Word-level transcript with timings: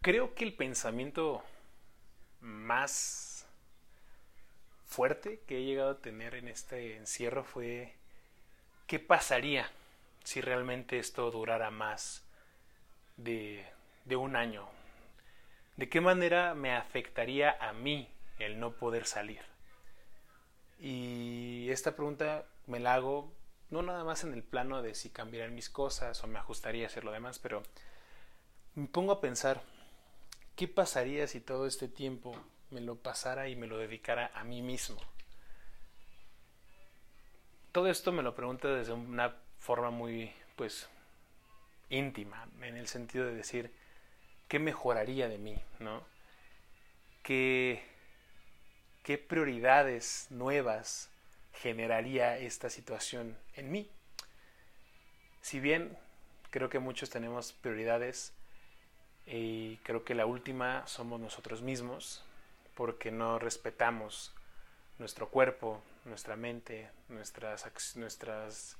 creo 0.00 0.34
que 0.34 0.44
el 0.44 0.54
pensamiento 0.54 1.42
más 2.40 3.46
fuerte 4.86 5.40
que 5.46 5.58
he 5.58 5.64
llegado 5.64 5.90
a 5.90 5.98
tener 5.98 6.34
en 6.34 6.48
este 6.48 6.96
encierro 6.96 7.44
fue 7.44 7.94
qué 8.86 8.98
pasaría 8.98 9.70
si 10.24 10.40
realmente 10.40 10.98
esto 10.98 11.30
durara 11.30 11.70
más 11.70 12.24
de, 13.16 13.64
de 14.04 14.16
un 14.16 14.36
año. 14.36 14.68
¿De 15.76 15.88
qué 15.88 16.00
manera 16.00 16.54
me 16.54 16.74
afectaría 16.74 17.56
a 17.60 17.72
mí 17.72 18.08
el 18.38 18.58
no 18.58 18.72
poder 18.72 19.06
salir? 19.06 19.42
Y 20.80 21.68
esta 21.70 21.94
pregunta 21.94 22.46
me 22.66 22.80
la 22.80 22.94
hago 22.94 23.32
no 23.70 23.82
nada 23.82 24.04
más 24.04 24.24
en 24.24 24.32
el 24.32 24.42
plano 24.42 24.82
de 24.82 24.94
si 24.94 25.10
cambiarían 25.10 25.54
mis 25.54 25.68
cosas 25.68 26.22
o 26.24 26.26
me 26.26 26.38
ajustaría 26.38 26.84
a 26.84 26.86
hacer 26.86 27.04
lo 27.04 27.12
demás, 27.12 27.38
pero 27.38 27.62
me 28.74 28.86
pongo 28.86 29.12
a 29.12 29.20
pensar, 29.20 29.60
¿qué 30.58 30.66
pasaría 30.66 31.28
si 31.28 31.40
todo 31.40 31.68
este 31.68 31.86
tiempo 31.86 32.34
me 32.70 32.80
lo 32.80 32.96
pasara 32.96 33.48
y 33.48 33.54
me 33.54 33.68
lo 33.68 33.78
dedicara 33.78 34.32
a 34.34 34.42
mí 34.42 34.60
mismo? 34.60 35.00
Todo 37.70 37.86
esto 37.86 38.10
me 38.10 38.24
lo 38.24 38.34
pregunto 38.34 38.74
desde 38.74 38.92
una 38.92 39.36
forma 39.60 39.90
muy, 39.90 40.32
pues, 40.56 40.88
íntima, 41.90 42.48
en 42.60 42.76
el 42.76 42.88
sentido 42.88 43.24
de 43.24 43.36
decir, 43.36 43.72
¿qué 44.48 44.58
mejoraría 44.58 45.28
de 45.28 45.38
mí? 45.38 45.56
¿No? 45.78 46.02
¿Qué, 47.22 47.80
qué 49.04 49.16
prioridades 49.16 50.26
nuevas 50.28 51.08
generaría 51.52 52.36
esta 52.36 52.68
situación 52.68 53.38
en 53.54 53.70
mí? 53.70 53.88
Si 55.40 55.60
bien 55.60 55.96
creo 56.50 56.68
que 56.68 56.80
muchos 56.80 57.10
tenemos 57.10 57.52
prioridades, 57.52 58.32
y 59.30 59.76
creo 59.78 60.04
que 60.04 60.14
la 60.14 60.26
última 60.26 60.86
somos 60.86 61.20
nosotros 61.20 61.62
mismos, 61.62 62.24
porque 62.74 63.10
no 63.10 63.38
respetamos 63.38 64.32
nuestro 64.98 65.28
cuerpo, 65.28 65.82
nuestra 66.04 66.36
mente, 66.36 66.90
nuestras, 67.08 67.96
nuestras 67.96 68.76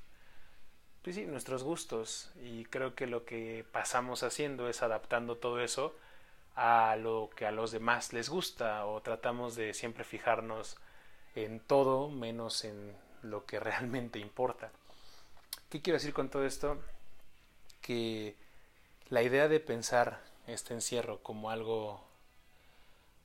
pues 1.02 1.16
sí, 1.16 1.26
nuestros 1.26 1.62
gustos. 1.62 2.30
Y 2.42 2.64
creo 2.66 2.94
que 2.94 3.06
lo 3.06 3.24
que 3.24 3.64
pasamos 3.72 4.22
haciendo 4.22 4.68
es 4.68 4.82
adaptando 4.82 5.36
todo 5.36 5.60
eso 5.60 5.94
a 6.54 6.96
lo 6.96 7.30
que 7.36 7.46
a 7.46 7.52
los 7.52 7.70
demás 7.70 8.12
les 8.12 8.28
gusta 8.28 8.84
o 8.86 9.00
tratamos 9.00 9.54
de 9.54 9.74
siempre 9.74 10.04
fijarnos 10.04 10.76
en 11.34 11.60
todo 11.60 12.08
menos 12.08 12.64
en 12.64 12.96
lo 13.22 13.46
que 13.46 13.60
realmente 13.60 14.18
importa. 14.18 14.70
¿Qué 15.70 15.82
quiero 15.82 15.98
decir 15.98 16.14
con 16.14 16.30
todo 16.30 16.44
esto? 16.44 16.78
Que 17.80 18.34
la 19.08 19.22
idea 19.22 19.48
de 19.48 19.60
pensar 19.60 20.20
este 20.48 20.74
encierro 20.74 21.22
como 21.22 21.50
algo 21.50 22.04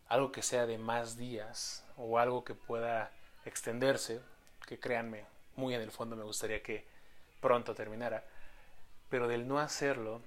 algo 0.07 0.31
que 0.31 0.43
sea 0.43 0.65
de 0.65 0.77
más 0.77 1.17
días 1.17 1.83
o 1.97 2.19
algo 2.19 2.43
que 2.43 2.53
pueda 2.53 3.11
extenderse, 3.45 4.21
que 4.67 4.79
créanme, 4.79 5.25
muy 5.55 5.73
en 5.73 5.81
el 5.81 5.91
fondo 5.91 6.15
me 6.15 6.23
gustaría 6.23 6.61
que 6.61 6.85
pronto 7.41 7.73
terminara, 7.73 8.23
pero 9.09 9.27
del 9.27 9.47
no 9.47 9.59
hacerlo, 9.59 10.21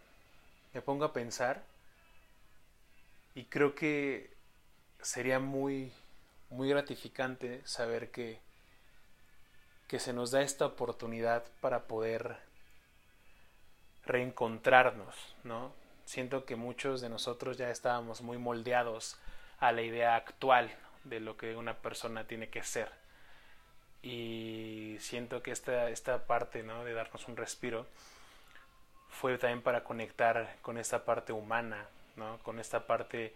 me 0.74 0.82
pongo 0.82 1.04
a 1.04 1.12
pensar 1.12 1.62
y 3.34 3.44
creo 3.44 3.74
que 3.74 4.34
sería 5.00 5.38
muy 5.38 5.92
muy 6.50 6.68
gratificante 6.68 7.62
saber 7.66 8.10
que 8.10 8.40
que 9.88 10.00
se 10.00 10.12
nos 10.12 10.32
da 10.32 10.42
esta 10.42 10.66
oportunidad 10.66 11.44
para 11.60 11.86
poder 11.86 12.38
reencontrarnos, 14.04 15.14
¿no? 15.44 15.72
Siento 16.06 16.46
que 16.46 16.56
muchos 16.56 17.02
de 17.02 17.10
nosotros 17.10 17.58
ya 17.58 17.68
estábamos 17.68 18.22
muy 18.22 18.38
moldeados 18.38 19.18
a 19.58 19.72
la 19.72 19.82
idea 19.82 20.14
actual 20.14 20.70
de 21.04 21.20
lo 21.20 21.36
que 21.36 21.56
una 21.56 21.74
persona 21.74 22.26
tiene 22.26 22.48
que 22.48 22.62
ser. 22.62 22.90
Y 24.02 24.96
siento 25.00 25.42
que 25.42 25.50
esta, 25.50 25.90
esta 25.90 26.26
parte 26.26 26.62
¿no? 26.62 26.84
de 26.84 26.94
darnos 26.94 27.26
un 27.28 27.36
respiro 27.36 27.86
fue 29.10 29.36
también 29.36 29.62
para 29.62 29.82
conectar 29.82 30.56
con 30.62 30.78
esta 30.78 31.04
parte 31.04 31.32
humana, 31.32 31.88
¿no? 32.14 32.38
con 32.38 32.60
esta 32.60 32.86
parte 32.86 33.34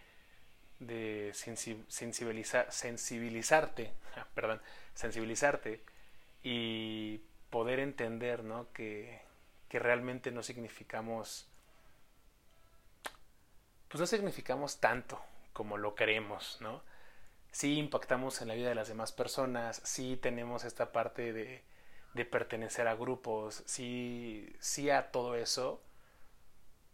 de 0.79 1.31
sensibilizar, 1.33 2.71
sensibilizarte, 2.71 3.91
perdón, 4.33 4.61
sensibilizarte 4.93 5.83
y 6.41 7.19
poder 7.49 7.79
entender 7.79 8.45
¿no? 8.45 8.71
que, 8.71 9.19
que 9.67 9.79
realmente 9.79 10.31
no 10.31 10.41
significamos 10.41 11.50
pues 13.91 13.99
no 13.99 14.07
significamos 14.07 14.79
tanto 14.79 15.21
como 15.51 15.77
lo 15.77 15.95
queremos, 15.95 16.57
¿no? 16.61 16.81
Sí 17.51 17.77
impactamos 17.77 18.41
en 18.41 18.47
la 18.47 18.53
vida 18.53 18.69
de 18.69 18.75
las 18.75 18.87
demás 18.87 19.11
personas, 19.11 19.81
sí 19.83 20.15
tenemos 20.15 20.63
esta 20.63 20.93
parte 20.93 21.33
de, 21.33 21.61
de 22.13 22.25
pertenecer 22.25 22.87
a 22.87 22.95
grupos, 22.95 23.63
sí, 23.65 24.55
sí 24.59 24.89
a 24.89 25.11
todo 25.11 25.35
eso, 25.35 25.81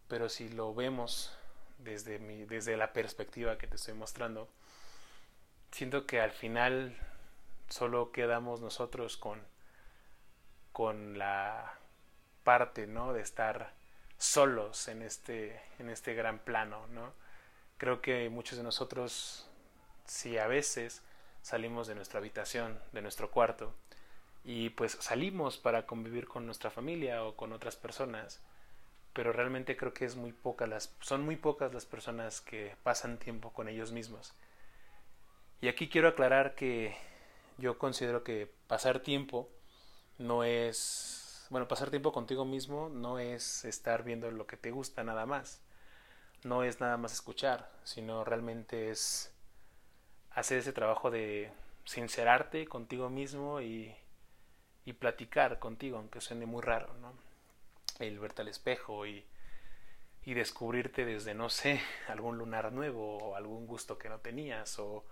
pero 0.08 0.28
si 0.28 0.50
lo 0.50 0.74
vemos 0.74 1.38
desde, 1.78 2.18
mi, 2.18 2.46
desde 2.46 2.78
la 2.78 2.94
perspectiva 2.94 3.60
que 3.60 3.68
te 3.68 3.76
estoy 3.76 3.94
mostrando, 3.94 4.50
siento 5.72 6.08
que 6.08 6.20
al 6.20 6.32
final 6.32 6.98
solo 7.70 8.12
quedamos 8.12 8.60
nosotros 8.60 9.18
con, 9.18 9.40
con 10.72 11.20
la 11.20 11.78
parte, 12.44 12.88
¿no? 12.88 13.14
De 13.14 13.22
estar 13.22 13.74
solos 14.18 14.88
en 14.88 15.02
este, 15.02 15.62
en 15.80 15.90
este 15.90 16.14
gran 16.14 16.40
plano, 16.40 16.88
¿no? 16.88 17.14
Creo 17.78 18.02
que 18.02 18.30
muchos 18.30 18.58
de 18.58 18.64
nosotros, 18.64 19.48
si 20.06 20.38
a 20.38 20.48
veces 20.48 21.02
salimos 21.42 21.88
de 21.88 21.96
nuestra 21.96 22.20
habitación, 22.20 22.80
de 22.92 23.02
nuestro 23.02 23.32
cuarto, 23.32 23.74
y 24.44 24.70
pues 24.72 24.94
salimos 24.94 25.58
para 25.58 25.86
convivir 25.86 26.28
con 26.28 26.46
nuestra 26.46 26.72
familia 26.72 27.24
o 27.24 27.36
con 27.36 27.54
otras 27.54 27.76
personas, 27.76 28.42
pero 29.14 29.34
realmente 29.34 29.76
creo 29.76 29.94
que 29.94 30.06
es 30.06 30.16
muy 30.16 30.32
poca 30.32 30.68
las, 30.68 30.96
son 31.02 31.24
muy 31.24 31.36
pocas 31.36 31.74
las 31.74 31.86
personas 31.86 32.40
que 32.42 32.76
pasan 32.84 33.18
tiempo 33.18 33.52
con 33.52 33.68
ellos 33.68 33.92
mismos. 33.92 34.34
Y 35.60 35.68
aquí 35.68 35.90
quiero 35.90 36.08
aclarar 36.08 36.56
que 36.56 36.96
yo 37.58 37.78
considero 37.78 38.24
que 38.24 38.52
pasar 38.68 39.00
tiempo 39.00 39.50
no 40.20 40.44
es 40.44 41.17
bueno, 41.50 41.68
pasar 41.68 41.90
tiempo 41.90 42.12
contigo 42.12 42.46
mismo 42.46 42.90
no 42.90 43.20
es 43.20 43.66
estar 43.66 44.04
viendo 44.04 44.30
lo 44.32 44.48
que 44.48 44.58
te 44.58 44.72
gusta 44.72 45.04
nada 45.04 45.26
más. 45.26 45.62
No 46.44 46.64
es 46.64 46.80
nada 46.80 46.98
más 46.98 47.14
escuchar, 47.14 47.70
sino 47.84 48.24
realmente 48.24 48.90
es 48.90 49.34
hacer 50.32 50.60
ese 50.60 50.74
trabajo 50.74 51.10
de 51.10 51.52
sincerarte 51.86 52.68
contigo 52.68 53.10
mismo 53.10 53.62
y, 53.62 53.96
y 54.86 54.94
platicar 54.94 55.60
contigo, 55.60 55.98
aunque 55.98 56.22
suene 56.22 56.46
muy 56.46 56.62
raro, 56.62 56.94
¿no? 56.96 57.14
El 58.00 58.20
verte 58.20 58.44
al 58.44 58.50
espejo 58.50 59.08
y, 59.08 59.26
y 60.26 60.34
descubrirte 60.34 61.06
desde, 61.06 61.34
no 61.34 61.50
sé, 61.50 61.82
algún 62.08 62.38
lunar 62.38 62.72
nuevo 62.72 63.18
o 63.18 63.36
algún 63.36 63.66
gusto 63.66 63.98
que 63.98 64.10
no 64.10 64.20
tenías 64.20 64.78
o, 64.80 65.06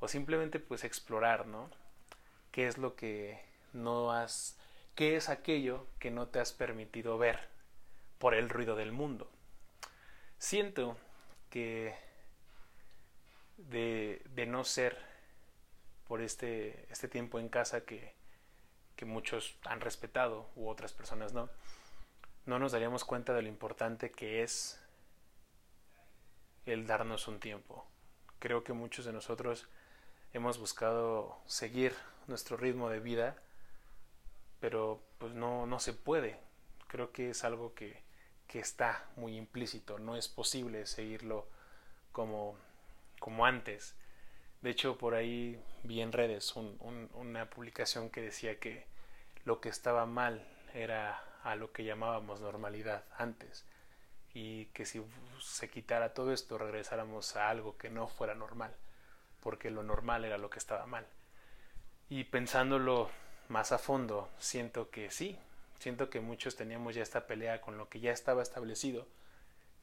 o 0.00 0.08
simplemente 0.08 0.58
pues 0.58 0.84
explorar, 0.84 1.46
¿no? 1.46 1.70
¿Qué 2.50 2.66
es 2.66 2.78
lo 2.78 2.96
que 2.96 3.40
no 3.72 4.12
has 4.12 4.58
¿Qué 4.94 5.16
es 5.16 5.28
aquello 5.30 5.86
que 5.98 6.10
no 6.10 6.28
te 6.28 6.38
has 6.38 6.52
permitido 6.52 7.16
ver 7.16 7.48
por 8.18 8.34
el 8.34 8.50
ruido 8.50 8.76
del 8.76 8.92
mundo? 8.92 9.30
Siento 10.38 10.96
que 11.48 11.94
de, 13.56 14.22
no 14.46 14.64
ser 14.64 14.98
por 16.06 16.20
este, 16.20 16.86
este 16.90 17.08
tiempo 17.08 17.38
en 17.38 17.48
casa 17.48 17.84
que, 17.84 18.12
que 18.96 19.06
muchos 19.06 19.56
han 19.64 19.80
respetado 19.80 20.50
u 20.56 20.68
otras 20.68 20.92
personas 20.92 21.32
no, 21.32 21.48
no 22.44 22.58
nos 22.58 22.72
daríamos 22.72 23.04
cuenta 23.04 23.32
de 23.32 23.42
lo 23.42 23.48
importante 23.48 24.10
que 24.10 24.42
es 24.42 24.78
el 26.66 26.86
darnos 26.86 27.28
un 27.28 27.40
tiempo. 27.40 27.86
Creo 28.40 28.62
que 28.62 28.72
muchos 28.72 29.04
de 29.04 29.12
nosotros 29.12 29.68
hemos 30.32 30.58
buscado 30.58 31.40
seguir 31.46 31.94
nuestro 32.26 32.56
ritmo 32.56 32.90
de 32.90 33.00
vida 33.00 33.36
pero 34.62 35.02
pues 35.18 35.34
no, 35.34 35.66
no 35.66 35.80
se 35.80 35.92
puede. 35.92 36.38
Creo 36.86 37.10
que 37.10 37.30
es 37.30 37.42
algo 37.42 37.74
que, 37.74 38.00
que 38.46 38.60
está 38.60 39.10
muy 39.16 39.36
implícito, 39.36 39.98
no 39.98 40.16
es 40.16 40.28
posible 40.28 40.86
seguirlo 40.86 41.48
como, 42.12 42.56
como 43.18 43.44
antes. 43.44 43.96
De 44.60 44.70
hecho, 44.70 44.96
por 44.98 45.16
ahí 45.16 45.60
vi 45.82 46.00
en 46.00 46.12
redes 46.12 46.54
una 46.54 47.50
publicación 47.50 48.08
que 48.08 48.20
decía 48.20 48.60
que 48.60 48.86
lo 49.44 49.60
que 49.60 49.68
estaba 49.68 50.06
mal 50.06 50.46
era 50.74 51.20
a 51.42 51.56
lo 51.56 51.72
que 51.72 51.82
llamábamos 51.82 52.40
normalidad 52.40 53.02
antes 53.18 53.66
y 54.32 54.66
que 54.66 54.86
si 54.86 55.04
se 55.40 55.70
quitara 55.70 56.14
todo 56.14 56.32
esto 56.32 56.56
regresáramos 56.56 57.34
a 57.34 57.48
algo 57.48 57.76
que 57.76 57.90
no 57.90 58.06
fuera 58.06 58.36
normal, 58.36 58.76
porque 59.40 59.72
lo 59.72 59.82
normal 59.82 60.24
era 60.24 60.38
lo 60.38 60.50
que 60.50 60.60
estaba 60.60 60.86
mal. 60.86 61.04
Y 62.08 62.22
pensándolo 62.24 63.10
más 63.52 63.70
a 63.70 63.78
fondo, 63.78 64.30
siento 64.38 64.90
que 64.90 65.10
sí, 65.10 65.38
siento 65.78 66.08
que 66.08 66.20
muchos 66.20 66.56
teníamos 66.56 66.94
ya 66.94 67.02
esta 67.02 67.26
pelea 67.26 67.60
con 67.60 67.76
lo 67.76 67.88
que 67.90 68.00
ya 68.00 68.10
estaba 68.10 68.42
establecido 68.42 69.06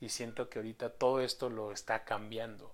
Y 0.02 0.10
siento 0.10 0.50
que 0.50 0.60
ahorita 0.60 0.90
todo 0.92 1.22
esto 1.22 1.50
lo 1.50 1.72
está 1.72 2.04
cambiando. 2.04 2.74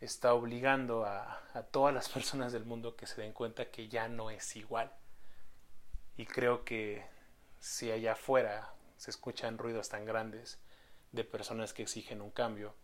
Está 0.00 0.34
obligando 0.34 1.04
a, 1.04 1.42
a 1.54 1.62
todas 1.62 1.94
las 1.94 2.08
personas 2.16 2.52
del 2.52 2.64
mundo 2.64 2.94
que 2.94 3.06
se 3.06 3.20
den 3.20 3.32
cuenta 3.32 3.70
que 3.70 3.88
ya 3.88 4.08
no 4.08 4.30
es 4.30 4.54
igual. 4.56 4.92
Y 6.16 6.26
creo 6.26 6.64
que 6.64 7.04
si 7.58 7.90
allá 7.90 8.12
afuera 8.12 8.74
se 8.98 9.10
escuchan 9.10 9.58
ruidos 9.58 9.88
tan 9.88 10.04
grandes 10.04 10.58
de 11.10 11.24
personas 11.24 11.72
que 11.72 11.82
exigen 11.82 12.20
un 12.20 12.30
cambio, 12.30 12.74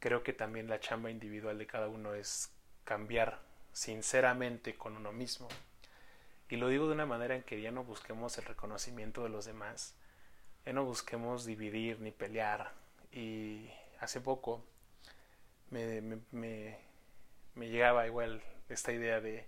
creo 0.00 0.22
que 0.24 0.32
también 0.32 0.68
la 0.68 0.80
chamba 0.80 1.10
individual 1.10 1.58
de 1.58 1.66
cada 1.66 1.88
uno 1.88 2.14
es 2.14 2.50
cambiar 2.84 3.40
sinceramente 3.72 4.76
con 4.76 4.96
uno 4.96 5.12
mismo. 5.12 5.48
Y 6.50 6.56
lo 6.56 6.68
digo 6.68 6.88
de 6.88 6.94
una 6.94 7.06
manera 7.06 7.36
en 7.36 7.44
que 7.44 7.60
ya 7.60 7.70
no 7.70 7.84
busquemos 7.84 8.36
el 8.38 8.44
reconocimiento 8.44 9.22
de 9.22 9.28
los 9.28 9.44
demás, 9.44 9.94
ya 10.66 10.72
no 10.72 10.84
busquemos 10.84 11.44
dividir 11.44 12.00
ni 12.00 12.10
pelear. 12.10 12.72
Y 13.12 13.70
hace 14.00 14.20
poco 14.20 14.64
me, 15.70 16.00
me, 16.32 16.78
llegaba 17.54 18.06
igual 18.08 18.42
esta 18.68 18.92
idea 18.92 19.20
de, 19.20 19.46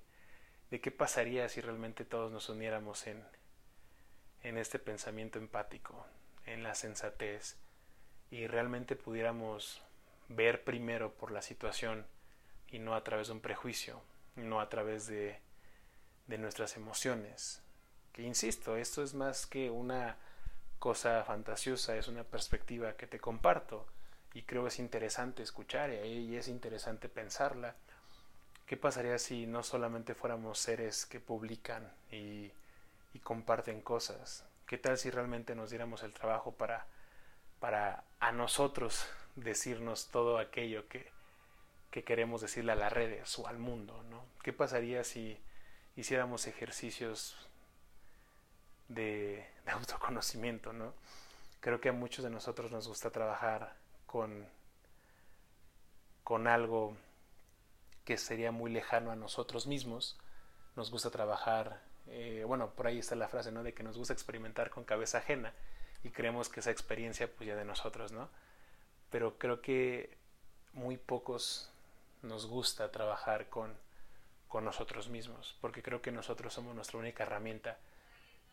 de 0.71 0.81
qué 0.81 0.93
pasaría 0.93 1.49
si 1.49 1.61
realmente 1.61 2.05
todos 2.05 2.31
nos 2.31 2.49
uniéramos 2.49 3.09
en, 3.09 3.21
en 4.45 4.57
este 4.57 4.79
pensamiento 4.79 5.41
empático, 5.41 6.07
en 6.47 6.63
la 6.63 6.77
sensatez, 6.77 7.57
y 8.31 8.47
realmente 8.47 8.95
pudiéramos 8.95 9.83
ver 10.29 10.63
primero 10.63 11.13
por 11.15 11.33
la 11.33 11.43
situación 11.43 12.07
y 12.69 12.79
no 12.79 12.95
a 12.95 13.03
través 13.03 13.27
de 13.27 13.35
un 13.35 13.41
prejuicio, 13.41 14.01
no 14.37 14.61
a 14.61 14.69
través 14.69 15.09
de, 15.09 15.41
de 16.33 16.39
nuestras 16.39 16.79
emociones. 16.79 17.61
Que 18.15 18.23
insisto, 18.23 18.77
esto 18.79 19.03
es 19.03 19.13
más 19.13 19.47
que 19.47 19.71
una 19.71 20.17
cosa 20.79 21.23
fantasiosa, 21.25 21.95
es 21.97 22.09
una 22.09 22.25
perspectiva 22.25 22.97
que 22.97 23.07
te 23.07 23.21
comparto 23.21 23.87
y 24.33 24.43
creo 24.43 24.67
es 24.67 24.79
interesante 24.79 25.43
escuchar 25.43 25.93
y 25.93 26.35
es 26.35 26.49
interesante 26.49 27.11
pensarla. 27.11 27.77
¿Qué 28.65 28.79
pasaría 28.79 29.19
si 29.19 29.47
no 29.47 29.63
solamente 29.63 30.15
fuéramos 30.15 30.59
seres 30.59 31.05
que 31.05 31.21
publican 31.21 31.93
y, 32.11 32.51
y 33.13 33.19
comparten 33.23 33.83
cosas? 33.83 34.47
¿Qué 34.67 34.79
tal 34.79 34.97
si 34.97 35.11
realmente 35.11 35.55
nos 35.55 35.69
diéramos 35.69 36.03
el 36.03 36.15
trabajo 36.15 36.53
para, 36.53 36.87
para 37.61 38.05
a 38.21 38.33
nosotros 38.33 39.07
decirnos 39.37 40.09
todo 40.09 40.39
aquello 40.39 40.89
que, 40.89 41.11
que 41.91 42.05
queremos 42.05 42.41
decirle 42.41 42.73
a 42.73 42.77
las 42.77 42.93
redes 42.93 43.39
o 43.39 43.47
al 43.47 43.59
mundo, 43.59 44.03
¿no? 44.05 44.25
¿Qué 44.43 44.55
pasaría 44.55 45.05
si 45.05 45.39
hiciéramos 45.97 46.47
ejercicios 46.47 47.37
de, 48.89 49.47
autoconocimiento, 49.67 50.73
¿no? 50.73 50.93
Creo 51.61 51.81
que 51.81 51.89
a 51.89 51.93
muchos 51.93 52.25
de 52.25 52.31
nosotros 52.31 52.73
nos 52.73 52.89
gusta 52.89 53.11
trabajar 53.11 53.75
con, 54.07 54.47
con 56.25 56.47
algo 56.49 56.97
que 58.05 58.17
sería 58.19 58.51
muy 58.51 58.71
lejano 58.71 59.13
a 59.13 59.17
nosotros 59.17 59.67
mismos. 59.67 60.19
Nos 60.75 60.91
gusta 60.91 61.11
trabajar, 61.11 61.81
eh, 62.09 62.45
bueno, 62.47 62.71
por 62.71 62.87
ahí 62.87 62.99
está 62.99 63.15
la 63.15 63.29
frase, 63.29 63.53
¿no? 63.53 63.63
De 63.63 63.75
que 63.75 63.85
nos 63.85 63.97
gusta 63.97 64.13
experimentar 64.13 64.71
con 64.71 64.85
cabeza 64.85 65.19
ajena 65.19 65.53
y 66.03 66.11
creemos 66.11 66.49
que 66.49 66.61
esa 66.61 66.71
experiencia 66.71 67.33
pues 67.33 67.47
ya 67.47 67.55
de 67.55 67.65
nosotros, 67.65 68.11
¿no? 68.11 68.29
Pero 69.11 69.39
creo 69.39 69.61
que 69.61 70.17
muy 70.73 70.97
pocos 70.97 71.71
nos 72.23 72.47
gusta 72.47 72.91
trabajar 72.91 73.49
con, 73.49 73.75
con 74.53 74.67
nosotros 74.67 75.09
mismos, 75.09 75.57
porque 75.63 75.83
creo 75.83 76.03
que 76.03 76.13
nosotros 76.13 76.53
somos 76.53 76.75
nuestra 76.75 76.99
única 76.99 77.23
herramienta 77.23 77.79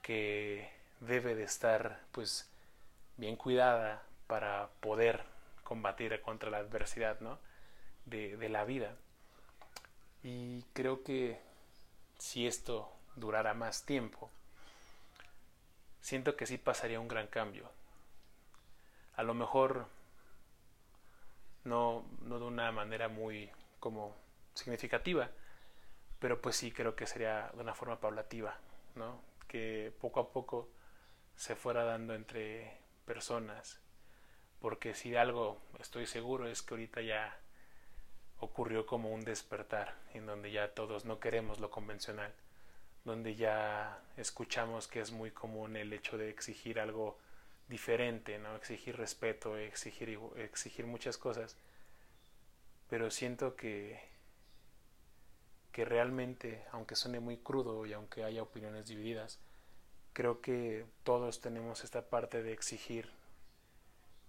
que 0.02 0.72
debe 1.02 1.36
de 1.36 1.44
estar 1.44 2.00
pues 2.14 2.50
bien 3.18 3.36
cuidada 3.36 4.02
para 4.26 4.70
poder 4.80 5.26
combatir 5.66 6.22
contra 6.22 6.50
la 6.50 6.60
adversidad 6.60 7.20
¿no? 7.20 7.38
de, 8.06 8.48
la 8.48 8.64
vida. 8.64 8.96
Y 10.24 10.62
creo 10.72 11.04
que 11.04 11.38
si 12.18 12.48
esto 12.48 12.90
durara 13.18 13.54
más 13.54 13.86
tiempo, 13.86 14.32
siento 16.00 16.38
que 16.38 16.46
sí 16.46 16.58
pasaría 16.58 17.02
un 17.02 17.10
gran 17.10 17.28
cambio. 17.28 17.70
A 19.18 19.24
lo 19.24 19.34
mejor 19.34 19.86
no, 21.66 22.06
no 22.22 22.40
de 22.40 22.46
una 22.46 22.72
manera 22.72 23.10
muy 23.10 23.50
como 23.82 24.16
significativa, 24.54 25.30
pero 26.20 26.42
pues 26.42 26.56
sí 26.56 26.72
creo 26.72 26.96
que 26.96 27.08
sería 27.08 27.52
de 27.54 27.62
una 27.62 27.74
forma 27.74 28.00
paulativa, 28.00 28.58
¿no? 28.96 29.22
Que 29.48 29.94
poco 30.00 30.20
a 30.20 30.32
poco 30.32 30.70
se 31.36 31.56
fuera 31.56 31.84
dando 31.84 32.14
entre 32.14 32.78
personas, 33.06 33.80
porque 34.60 34.94
si 34.94 35.16
algo 35.16 35.62
estoy 35.80 36.06
seguro 36.06 36.48
es 36.48 36.62
que 36.62 36.74
ahorita 36.74 37.02
ya 37.02 37.38
ocurrió 38.40 38.86
como 38.86 39.12
un 39.14 39.24
despertar, 39.24 39.96
en 40.14 40.26
donde 40.26 40.52
ya 40.52 40.74
todos 40.74 41.06
no 41.06 41.20
queremos 41.20 41.60
lo 41.60 41.72
convencional, 41.72 42.34
donde 43.06 43.36
ya 43.36 44.02
escuchamos 44.18 44.88
que 44.88 45.00
es 45.02 45.12
muy 45.12 45.32
común 45.32 45.76
el 45.76 45.94
hecho 45.94 46.18
de 46.18 46.30
exigir 46.30 46.80
algo 46.80 47.18
diferente, 47.70 48.40
¿no? 48.40 48.56
Exigir 48.56 48.98
respeto, 48.98 49.58
exigir, 49.58 50.20
exigir 50.38 50.86
muchas 50.86 51.18
cosas 51.18 51.58
pero 52.90 53.12
siento 53.12 53.56
que, 53.56 54.00
que 55.72 55.86
realmente, 55.86 56.66
aunque 56.72 56.96
suene 56.96 57.20
muy 57.20 57.38
crudo 57.38 57.86
y 57.86 57.94
aunque 57.94 58.24
haya 58.24 58.42
opiniones 58.42 58.88
divididas, 58.88 59.40
creo 60.14 60.42
que 60.42 60.86
todos 61.04 61.42
tenemos 61.42 61.84
esta 61.84 62.10
parte 62.10 62.44
de 62.44 62.54
exigir, 62.54 63.10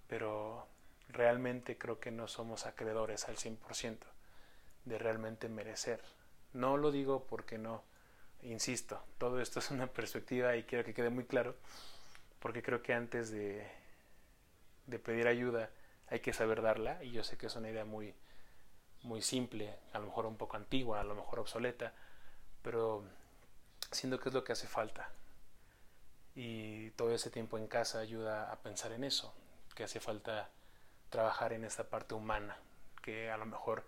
pero 0.07 0.67
realmente 1.09 1.79
creo 1.79 1.99
que 1.99 2.11
no 2.11 2.29
somos 2.29 2.67
acreedores 2.67 3.29
al 3.29 3.37
100% 3.37 3.99
de 4.85 4.99
realmente 4.99 5.49
merecer. 5.49 6.03
No 6.53 6.77
lo 6.77 6.91
digo 6.91 7.27
porque 7.27 7.59
no, 7.59 7.83
insisto, 8.43 9.03
todo 9.19 9.41
esto 9.41 9.59
es 9.61 9.71
una 9.71 9.87
perspectiva 9.93 10.57
y 10.57 10.65
quiero 10.65 10.85
que 10.85 10.95
quede 10.95 11.11
muy 11.11 11.25
claro, 11.25 11.57
porque 12.39 12.63
creo 12.63 12.83
que 12.83 12.93
antes 12.93 13.31
de, 13.31 13.67
de 14.87 14.99
pedir 14.99 15.27
ayuda 15.27 15.71
hay 16.09 16.21
que 16.21 16.33
saber 16.33 16.61
darla 16.61 17.03
y 17.03 17.13
yo 17.13 17.23
sé 17.25 17.37
que 17.37 17.47
es 17.47 17.57
una 17.57 17.71
idea 17.71 17.85
muy 17.85 18.15
muy 19.03 19.23
simple, 19.23 19.75
a 19.93 19.99
lo 19.99 20.07
mejor 20.07 20.27
un 20.27 20.37
poco 20.37 20.57
antigua, 20.57 21.01
a 21.01 21.05
lo 21.05 21.15
mejor 21.15 21.41
obsoleta, 21.41 21.93
pero 22.63 23.03
siento 23.91 24.21
que 24.21 24.29
es 24.29 24.35
lo 24.35 24.45
que 24.45 24.53
hace 24.53 24.67
falta. 24.67 25.11
Y 26.35 26.91
todo 26.93 27.13
ese 27.13 27.31
tiempo 27.31 27.59
en 27.59 27.67
casa 27.67 27.99
ayuda 27.99 28.53
a 28.53 28.57
pensar 28.61 28.93
en 28.93 29.05
eso, 29.05 29.35
que 29.75 29.85
hace 29.85 30.01
falta 30.01 30.49
trabajar 31.09 31.53
en 31.53 31.65
esta 31.65 31.85
parte 31.85 32.15
humana, 32.15 32.57
que 33.03 33.31
a 33.31 33.37
lo 33.37 33.47
mejor 33.47 33.85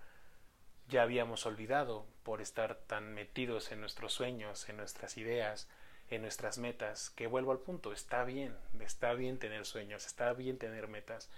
ya 0.88 1.02
habíamos 1.02 1.46
olvidado 1.46 2.04
por 2.24 2.40
estar 2.40 2.76
tan 2.86 3.14
metidos 3.14 3.70
en 3.72 3.80
nuestros 3.80 4.12
sueños, 4.12 4.68
en 4.68 4.76
nuestras 4.76 5.16
ideas, 5.16 5.68
en 6.10 6.22
nuestras 6.22 6.58
metas, 6.58 7.10
que 7.10 7.26
vuelvo 7.26 7.52
al 7.52 7.60
punto, 7.60 7.92
está 7.92 8.24
bien, 8.24 8.56
está 8.80 9.14
bien 9.14 9.38
tener 9.38 9.64
sueños, 9.64 10.04
está 10.04 10.32
bien 10.32 10.58
tener 10.58 10.88
metas, 10.88 11.30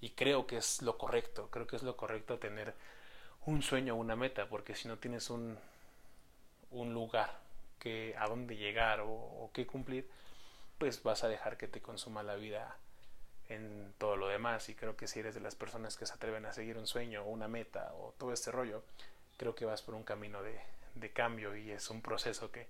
y 0.00 0.10
creo 0.10 0.46
que 0.46 0.56
es 0.56 0.82
lo 0.82 0.98
correcto, 0.98 1.48
creo 1.50 1.66
que 1.66 1.76
es 1.76 1.82
lo 1.82 1.96
correcto 1.96 2.38
tener 2.38 2.74
un 3.46 3.62
sueño 3.62 3.94
o 3.94 3.96
una 3.96 4.16
meta, 4.16 4.48
porque 4.48 4.74
si 4.74 4.88
no 4.88 4.98
tienes 4.98 5.30
un, 5.30 5.56
un 6.70 6.92
lugar 6.92 7.38
que 7.78 8.14
a 8.18 8.26
dónde 8.26 8.56
llegar 8.56 9.00
o, 9.02 9.50
qué 9.52 9.66
cumplir, 9.66 10.08
pues 10.78 11.02
vas 11.02 11.24
a 11.24 11.28
dejar 11.28 11.56
que 11.56 11.68
te 11.68 11.80
consuma 11.80 12.22
la 12.22 12.34
vida 12.34 12.76
en 13.48 13.94
todo 13.98 14.16
lo 14.16 14.28
demás. 14.28 14.68
Y 14.68 14.74
creo 14.74 14.96
que 14.96 15.06
si 15.06 15.20
eres 15.20 15.34
de 15.34 15.40
las 15.40 15.54
personas 15.54 15.96
que 15.96 16.06
se 16.06 16.12
atreven 16.12 16.44
a 16.46 16.52
seguir 16.52 16.76
un 16.76 16.86
sueño 16.86 17.22
o 17.22 17.28
una 17.28 17.48
meta 17.48 17.92
o 17.94 18.14
todo 18.18 18.32
este 18.32 18.50
rollo, 18.50 18.82
creo 19.36 19.54
que 19.54 19.64
vas 19.64 19.82
por 19.82 19.94
un 19.94 20.02
camino 20.02 20.42
de, 20.42 20.60
de 20.96 21.12
cambio 21.12 21.56
y 21.56 21.70
es 21.70 21.88
un 21.90 22.02
proceso 22.02 22.50
que, 22.50 22.66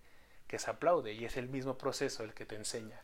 que 0.47 0.59
se 0.59 0.71
aplaude 0.71 1.13
y 1.13 1.25
es 1.25 1.37
el 1.37 1.49
mismo 1.49 1.79
proceso 1.79 2.23
el 2.23 2.35
que 2.35 2.45
te 2.45 2.57
enseña 2.57 3.01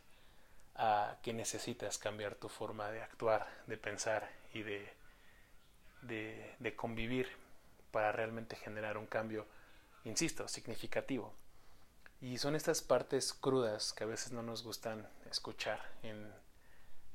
a 0.75 1.17
que 1.21 1.33
necesitas 1.33 1.97
cambiar 1.97 2.35
tu 2.35 2.49
forma 2.49 2.89
de 2.91 3.01
actuar, 3.01 3.47
de 3.67 3.77
pensar 3.77 4.29
y 4.53 4.63
de, 4.63 4.87
de 6.01 6.75
convivir 6.75 7.42
para 7.93 8.11
realmente 8.11 8.55
generar 8.55 8.97
un 8.97 9.05
cambio, 9.05 9.45
insisto, 10.03 10.47
significativo. 10.47 11.31
Y 12.19 12.39
son 12.39 12.55
estas 12.55 12.81
partes 12.81 13.33
crudas 13.33 13.93
que 13.93 14.03
a 14.03 14.07
veces 14.07 14.31
no 14.31 14.41
nos 14.41 14.63
gustan 14.63 15.07
escuchar. 15.29 15.79
En, 16.01 16.33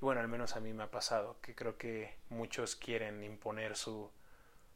bueno, 0.00 0.20
al 0.20 0.28
menos 0.28 0.54
a 0.54 0.61
mí 0.61 0.73
me 0.73 0.85
ha 0.85 0.90
pasado, 0.90 1.37
que 1.42 1.56
creo 1.56 1.76
que 1.76 2.14
muchos 2.28 2.76
quieren 2.76 3.25
imponer 3.25 3.76
su, 3.76 4.08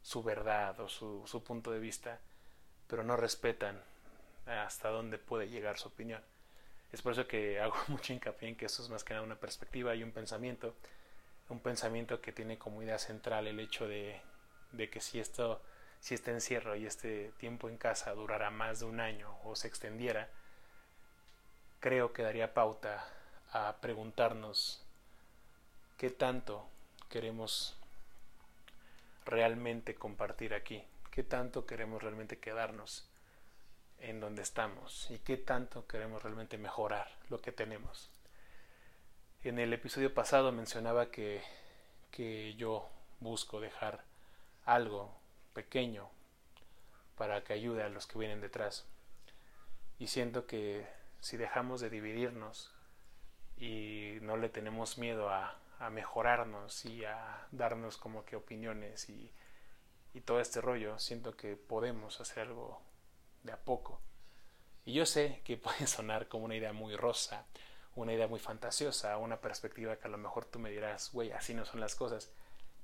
su 0.02 0.24
verdad 0.24 0.80
o 0.80 0.88
su, 0.88 1.22
su 1.24 1.44
punto 1.44 1.70
de 1.70 1.78
vista, 1.78 2.18
pero 2.88 3.04
no 3.04 3.16
respetan 3.16 3.80
hasta 4.46 4.88
dónde 4.88 5.18
puede 5.18 5.48
llegar 5.48 5.78
su 5.78 5.86
opinión. 5.86 6.22
Es 6.90 7.00
por 7.00 7.12
eso 7.12 7.28
que 7.28 7.60
hago 7.62 7.76
mucho 7.86 8.12
hincapié 8.12 8.48
en 8.48 8.56
que 8.56 8.66
esto 8.66 8.82
es 8.82 8.88
más 8.88 9.04
que 9.04 9.14
nada 9.14 9.24
una 9.24 9.38
perspectiva 9.38 9.94
y 9.94 10.02
un 10.02 10.10
pensamiento, 10.10 10.74
un 11.48 11.60
pensamiento 11.60 12.20
que 12.20 12.32
tiene 12.32 12.58
como 12.58 12.82
idea 12.82 12.98
central 12.98 13.46
el 13.46 13.60
hecho 13.60 13.86
de 13.86 14.20
que 14.90 15.00
si 15.00 15.20
esto 15.20 15.62
si 16.02 16.14
este 16.14 16.32
encierro 16.32 16.74
y 16.74 16.84
este 16.84 17.32
tiempo 17.38 17.68
en 17.68 17.78
casa 17.78 18.12
durara 18.12 18.50
más 18.50 18.80
de 18.80 18.86
un 18.86 18.98
año 18.98 19.36
o 19.44 19.54
se 19.54 19.68
extendiera, 19.68 20.28
creo 21.78 22.12
que 22.12 22.24
daría 22.24 22.54
pauta 22.54 23.08
a 23.52 23.76
preguntarnos 23.80 24.84
qué 25.98 26.10
tanto 26.10 26.66
queremos 27.08 27.76
realmente 29.24 29.94
compartir 29.94 30.54
aquí, 30.54 30.82
qué 31.12 31.22
tanto 31.22 31.66
queremos 31.66 32.02
realmente 32.02 32.40
quedarnos 32.40 33.08
en 34.00 34.18
donde 34.18 34.42
estamos 34.42 35.08
y 35.08 35.20
qué 35.20 35.36
tanto 35.36 35.86
queremos 35.86 36.24
realmente 36.24 36.58
mejorar 36.58 37.16
lo 37.28 37.40
que 37.40 37.52
tenemos. 37.52 38.10
En 39.44 39.60
el 39.60 39.72
episodio 39.72 40.12
pasado 40.12 40.50
mencionaba 40.50 41.12
que, 41.12 41.44
que 42.10 42.54
yo 42.54 42.90
busco 43.20 43.60
dejar 43.60 44.02
algo 44.64 45.21
pequeño 45.52 46.10
para 47.16 47.44
que 47.44 47.52
ayude 47.52 47.82
a 47.82 47.88
los 47.88 48.06
que 48.06 48.18
vienen 48.18 48.40
detrás. 48.40 48.86
Y 49.98 50.08
siento 50.08 50.46
que 50.46 50.86
si 51.20 51.36
dejamos 51.36 51.80
de 51.80 51.90
dividirnos 51.90 52.72
y 53.56 54.18
no 54.22 54.36
le 54.36 54.48
tenemos 54.48 54.98
miedo 54.98 55.28
a, 55.28 55.58
a 55.78 55.90
mejorarnos 55.90 56.84
y 56.84 57.04
a 57.04 57.46
darnos 57.52 57.96
como 57.96 58.24
que 58.24 58.36
opiniones 58.36 59.08
y, 59.08 59.32
y 60.14 60.20
todo 60.20 60.40
este 60.40 60.60
rollo, 60.60 60.98
siento 60.98 61.36
que 61.36 61.56
podemos 61.56 62.20
hacer 62.20 62.48
algo 62.48 62.82
de 63.42 63.52
a 63.52 63.58
poco. 63.58 64.00
Y 64.84 64.94
yo 64.94 65.06
sé 65.06 65.40
que 65.44 65.56
puede 65.58 65.86
sonar 65.86 66.28
como 66.28 66.44
una 66.44 66.56
idea 66.56 66.72
muy 66.72 66.96
rosa, 66.96 67.46
una 67.94 68.12
idea 68.12 68.26
muy 68.26 68.40
fantasiosa, 68.40 69.16
una 69.18 69.40
perspectiva 69.40 69.96
que 69.96 70.08
a 70.08 70.10
lo 70.10 70.18
mejor 70.18 70.44
tú 70.44 70.58
me 70.58 70.70
dirás, 70.70 71.12
güey, 71.12 71.32
así 71.32 71.54
no 71.54 71.64
son 71.64 71.80
las 71.80 71.94
cosas. 71.94 72.30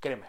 Créeme, 0.00 0.28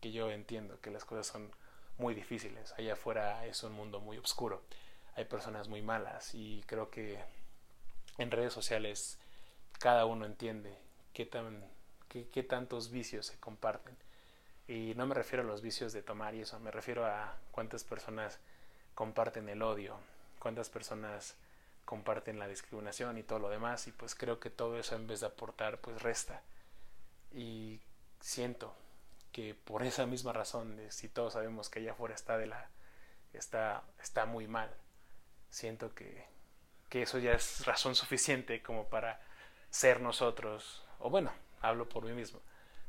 que 0.00 0.12
yo 0.12 0.30
entiendo 0.30 0.80
que 0.80 0.90
las 0.90 1.04
cosas 1.04 1.26
son 1.26 1.50
muy 1.98 2.14
difíciles. 2.14 2.72
Allá 2.78 2.94
afuera 2.94 3.44
es 3.46 3.62
un 3.62 3.72
mundo 3.72 4.00
muy 4.00 4.18
oscuro. 4.18 4.62
Hay 5.16 5.24
personas 5.24 5.68
muy 5.68 5.82
malas 5.82 6.34
y 6.34 6.62
creo 6.66 6.90
que 6.90 7.18
en 8.18 8.30
redes 8.30 8.52
sociales 8.52 9.18
cada 9.78 10.06
uno 10.06 10.24
entiende 10.24 10.76
qué, 11.12 11.26
tan, 11.26 11.64
qué, 12.08 12.42
tantos 12.42 12.90
vicios 12.90 13.26
se 13.26 13.38
comparten. 13.38 13.96
Y 14.66 14.94
no 14.96 15.06
me 15.06 15.14
refiero 15.14 15.42
a 15.42 15.46
los 15.46 15.62
vicios 15.62 15.92
de 15.92 16.02
tomar 16.02 16.34
y 16.34 16.42
eso, 16.42 16.60
me 16.60 16.70
refiero 16.70 17.06
a 17.06 17.36
cuántas 17.50 17.84
personas 17.84 18.38
comparten 18.94 19.48
el 19.48 19.62
odio, 19.62 19.96
cuántas 20.38 20.68
personas 20.68 21.36
comparten 21.84 22.38
la 22.38 22.48
discriminación 22.48 23.16
y 23.16 23.22
todo 23.22 23.38
lo 23.38 23.48
demás 23.48 23.86
y 23.86 23.92
pues 23.92 24.14
creo 24.14 24.38
que 24.40 24.50
todo 24.50 24.78
eso 24.78 24.94
en 24.94 25.06
vez 25.06 25.20
de 25.20 25.26
aportar 25.26 25.80
pues 25.80 26.02
resta 26.02 26.42
y 27.32 27.80
siento 28.20 28.74
que 29.38 29.54
por 29.54 29.84
esa 29.84 30.04
misma 30.04 30.32
razón 30.32 30.76
si 30.88 31.08
todos 31.08 31.34
sabemos 31.34 31.70
que 31.70 31.78
allá 31.78 31.92
afuera 31.92 32.12
está 32.12 32.36
de 32.36 32.48
la 32.48 32.68
está 33.32 33.84
está 34.02 34.26
muy 34.26 34.48
mal 34.48 34.68
siento 35.48 35.94
que 35.94 36.26
que 36.88 37.02
eso 37.02 37.20
ya 37.20 37.34
es 37.34 37.64
razón 37.64 37.94
suficiente 37.94 38.64
como 38.64 38.88
para 38.88 39.20
ser 39.70 40.00
nosotros 40.00 40.82
o 40.98 41.08
bueno 41.08 41.32
hablo 41.60 41.88
por 41.88 42.02
mí 42.04 42.10
mismo 42.14 42.40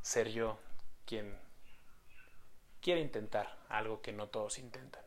ser 0.02 0.30
yo 0.30 0.58
quien 1.06 1.38
quiere 2.82 3.02
intentar 3.02 3.56
algo 3.70 4.02
que 4.02 4.12
no 4.12 4.26
todos 4.26 4.58
intentan 4.58 5.04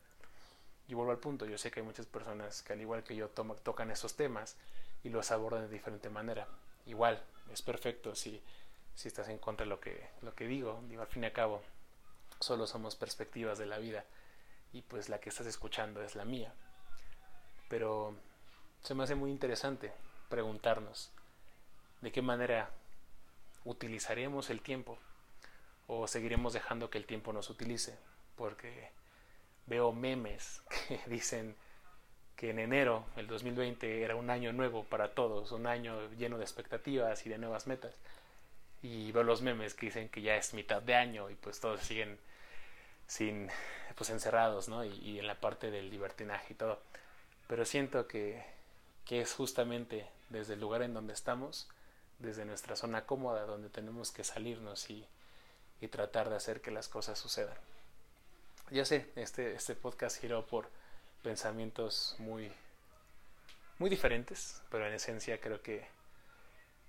y 0.86 0.94
vuelvo 0.94 1.10
al 1.10 1.18
punto, 1.18 1.46
yo 1.46 1.58
sé 1.58 1.70
que 1.70 1.80
hay 1.80 1.86
muchas 1.86 2.06
personas 2.06 2.62
que 2.62 2.74
al 2.74 2.80
igual 2.80 3.02
que 3.02 3.16
yo 3.16 3.30
tocan 3.30 3.90
esos 3.90 4.14
temas 4.14 4.58
y 5.02 5.08
los 5.08 5.30
abordan 5.30 5.62
de 5.62 5.68
diferente 5.72 6.10
manera. 6.10 6.46
Igual, 6.84 7.22
es 7.50 7.62
perfecto 7.62 8.14
si, 8.14 8.42
si 8.94 9.08
estás 9.08 9.28
en 9.28 9.38
contra 9.38 9.64
de 9.64 9.70
lo 9.70 9.80
que, 9.80 10.08
lo 10.22 10.34
que 10.34 10.46
digo. 10.46 10.82
Digo, 10.88 11.02
al 11.02 11.08
fin 11.08 11.22
y 11.22 11.26
al 11.26 11.32
cabo, 11.32 11.62
solo 12.40 12.66
somos 12.66 12.96
perspectivas 12.96 13.58
de 13.58 13.66
la 13.66 13.78
vida 13.78 14.04
y 14.72 14.82
pues 14.82 15.08
la 15.08 15.20
que 15.20 15.28
estás 15.28 15.46
escuchando 15.46 16.02
es 16.02 16.16
la 16.16 16.24
mía. 16.24 16.52
Pero 17.68 18.14
se 18.82 18.94
me 18.94 19.04
hace 19.04 19.14
muy 19.14 19.30
interesante 19.30 19.92
preguntarnos 20.28 21.10
de 22.00 22.10
qué 22.10 22.22
manera 22.22 22.70
utilizaremos 23.64 24.50
el 24.50 24.60
tiempo 24.60 24.98
o 25.86 26.06
seguiremos 26.08 26.52
dejando 26.52 26.90
que 26.90 26.98
el 26.98 27.06
tiempo 27.06 27.32
nos 27.32 27.50
utilice, 27.50 27.98
porque 28.36 28.90
veo 29.66 29.92
memes 29.92 30.62
que 30.88 31.00
dicen 31.06 31.54
que 32.36 32.50
en 32.50 32.58
enero 32.58 33.04
el 33.16 33.26
2020 33.26 34.02
era 34.02 34.16
un 34.16 34.30
año 34.30 34.52
nuevo 34.52 34.84
para 34.84 35.14
todos, 35.14 35.52
un 35.52 35.66
año 35.66 36.10
lleno 36.12 36.38
de 36.38 36.44
expectativas 36.44 37.24
y 37.26 37.28
de 37.28 37.38
nuevas 37.38 37.66
metas. 37.66 37.94
Y 38.82 39.12
veo 39.12 39.22
los 39.22 39.42
memes 39.42 39.74
que 39.74 39.86
dicen 39.86 40.08
que 40.08 40.22
ya 40.22 40.36
es 40.36 40.54
mitad 40.54 40.82
de 40.82 40.94
año 40.94 41.30
y 41.30 41.34
pues 41.36 41.60
todos 41.60 41.80
siguen 41.80 42.18
sin 43.06 43.48
pues 43.96 44.10
encerrados, 44.10 44.68
¿no? 44.68 44.84
Y, 44.84 45.18
en 45.18 45.26
la 45.26 45.36
parte 45.36 45.70
del 45.70 45.90
libertinaje 45.90 46.54
y 46.54 46.56
todo. 46.56 46.80
Pero 47.46 47.64
siento 47.64 48.08
que, 48.08 48.44
que 49.04 49.20
es 49.20 49.34
justamente 49.34 50.06
desde 50.30 50.54
el 50.54 50.60
lugar 50.60 50.82
en 50.82 50.94
donde 50.94 51.12
estamos, 51.12 51.68
desde 52.18 52.44
nuestra 52.44 52.76
zona 52.76 53.04
cómoda, 53.06 53.44
donde 53.44 53.68
tenemos 53.68 54.10
que 54.10 54.24
salirnos 54.24 54.90
y, 54.90 55.06
y 55.80 55.88
tratar 55.88 56.30
de 56.30 56.36
hacer 56.36 56.60
que 56.60 56.70
las 56.70 56.88
cosas 56.88 57.18
sucedan 57.18 57.56
ya 58.72 58.84
sé, 58.86 59.06
este, 59.16 59.54
este 59.54 59.74
podcast 59.74 60.18
giró 60.18 60.46
por 60.46 60.68
pensamientos 61.22 62.16
muy, 62.18 62.50
muy 63.78 63.90
diferentes, 63.90 64.62
pero 64.70 64.86
en 64.86 64.94
esencia 64.94 65.40
creo 65.40 65.60
que, 65.62 65.86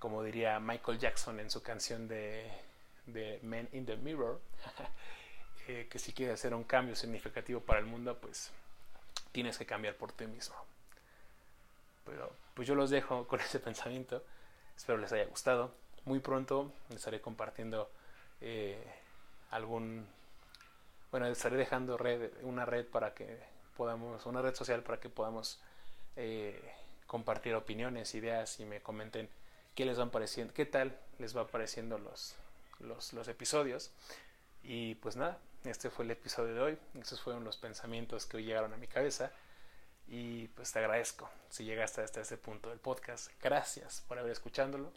como 0.03 0.21
diría 0.21 0.59
Michael 0.59 0.99
Jackson 0.99 1.39
en 1.39 1.49
su 1.49 1.63
canción 1.63 2.09
de, 2.09 2.51
de 3.05 3.39
Men 3.41 3.69
in 3.71 3.85
the 3.85 3.95
Mirror, 3.95 4.37
eh, 5.69 5.87
que 5.89 5.97
si 5.97 6.11
quieres 6.11 6.33
hacer 6.33 6.53
un 6.53 6.65
cambio 6.65 6.93
significativo 6.93 7.61
para 7.61 7.79
el 7.79 7.85
mundo, 7.85 8.17
pues 8.19 8.51
tienes 9.31 9.57
que 9.57 9.65
cambiar 9.65 9.95
por 9.95 10.11
ti 10.11 10.27
mismo. 10.27 10.55
Pero 12.03 12.29
pues 12.53 12.67
yo 12.67 12.75
los 12.75 12.89
dejo 12.89 13.25
con 13.29 13.39
ese 13.39 13.61
pensamiento. 13.61 14.21
Espero 14.75 14.97
les 14.97 15.09
haya 15.13 15.23
gustado. 15.23 15.71
Muy 16.03 16.19
pronto 16.19 16.73
estaré 16.93 17.21
compartiendo 17.21 17.89
eh, 18.41 18.83
algún 19.51 20.05
bueno, 21.11 21.27
estaré 21.27 21.55
dejando 21.55 21.97
red, 21.97 22.29
una 22.41 22.65
red 22.65 22.85
para 22.87 23.13
que 23.13 23.39
podamos, 23.77 24.25
una 24.25 24.41
red 24.41 24.53
social 24.53 24.83
para 24.83 24.99
que 24.99 25.07
podamos 25.07 25.61
eh, 26.17 26.59
compartir 27.07 27.55
opiniones, 27.55 28.13
ideas 28.15 28.59
y 28.59 28.65
me 28.65 28.81
comenten 28.81 29.29
qué 29.75 29.85
les 29.85 29.97
van 29.97 30.09
pareciendo, 30.09 30.53
qué 30.53 30.65
tal 30.65 30.97
les 31.19 31.35
va 31.35 31.47
pareciendo 31.47 31.97
los, 31.97 32.35
los, 32.79 33.13
los 33.13 33.27
episodios. 33.27 33.91
Y 34.63 34.95
pues 34.95 35.15
nada, 35.15 35.39
este 35.65 35.89
fue 35.89 36.05
el 36.05 36.11
episodio 36.11 36.53
de 36.53 36.61
hoy. 36.61 36.77
Estos 36.99 37.21
fueron 37.21 37.43
los 37.43 37.57
pensamientos 37.57 38.25
que 38.25 38.37
hoy 38.37 38.45
llegaron 38.45 38.73
a 38.73 38.77
mi 38.77 38.87
cabeza. 38.87 39.31
Y 40.07 40.47
pues 40.49 40.71
te 40.71 40.79
agradezco 40.79 41.29
si 41.49 41.63
llegaste 41.63 42.01
hasta 42.01 42.21
este 42.21 42.37
punto 42.37 42.69
del 42.69 42.79
podcast. 42.79 43.31
Gracias 43.41 44.03
por 44.07 44.19
haber 44.19 44.31
escuchándolo. 44.31 44.91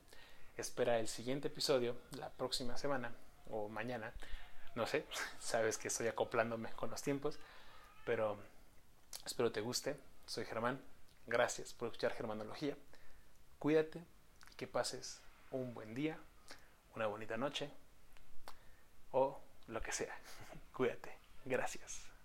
Espera 0.56 0.98
el 0.98 1.08
siguiente 1.08 1.48
episodio 1.48 1.96
la 2.12 2.30
próxima 2.30 2.76
semana 2.76 3.12
o 3.50 3.68
mañana 3.68 4.12
no 4.76 4.86
sé, 4.86 5.06
sabes 5.40 5.78
que 5.78 5.88
estoy 5.88 6.06
acoplándome 6.06 6.70
con 6.72 6.90
los 6.90 7.02
tiempos, 7.02 7.38
pero 8.04 8.38
espero 9.24 9.50
te 9.50 9.62
guste. 9.62 9.96
Soy 10.26 10.44
Germán, 10.44 10.80
gracias 11.26 11.72
por 11.72 11.88
escuchar 11.88 12.12
Germanología. 12.12 12.76
Cuídate 13.58 14.04
que 14.56 14.66
pases 14.66 15.20
un 15.50 15.74
buen 15.74 15.94
día, 15.94 16.18
una 16.94 17.06
bonita 17.06 17.36
noche 17.36 17.70
o 19.12 19.40
lo 19.68 19.80
que 19.80 19.92
sea. 19.92 20.16
Cuídate. 20.72 21.16
Gracias. 21.44 22.15